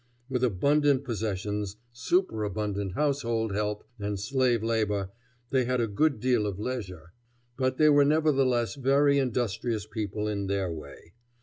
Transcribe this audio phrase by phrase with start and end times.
[0.29, 5.11] With abundant possessions, superabundant household help and slave labor,
[5.51, 7.13] they had a good deal of leisure,
[7.55, 11.13] but they were nevertheless very industrious people in their way.